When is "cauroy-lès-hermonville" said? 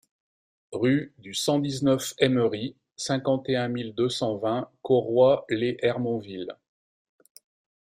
4.81-6.55